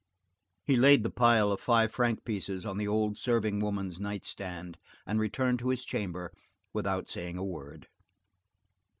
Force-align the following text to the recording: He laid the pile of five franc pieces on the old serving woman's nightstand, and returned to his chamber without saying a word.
He 0.65 0.77
laid 0.77 1.03
the 1.03 1.11
pile 1.11 1.51
of 1.51 1.59
five 1.59 1.91
franc 1.91 2.25
pieces 2.25 2.65
on 2.65 2.79
the 2.79 2.87
old 2.87 3.19
serving 3.19 3.59
woman's 3.59 3.99
nightstand, 3.99 4.79
and 5.05 5.19
returned 5.19 5.59
to 5.59 5.69
his 5.69 5.85
chamber 5.85 6.33
without 6.73 7.07
saying 7.07 7.37
a 7.37 7.43
word. 7.45 7.87